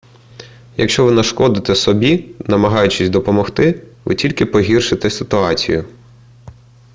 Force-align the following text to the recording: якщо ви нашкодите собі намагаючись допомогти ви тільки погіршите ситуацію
якщо 0.77 1.05
ви 1.05 1.11
нашкодите 1.11 1.75
собі 1.75 2.35
намагаючись 2.47 3.09
допомогти 3.09 3.83
ви 4.05 4.15
тільки 4.15 4.45
погіршите 4.45 5.09
ситуацію 5.09 5.85